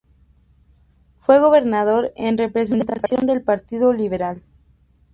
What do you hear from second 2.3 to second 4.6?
representación del Partido Liberal.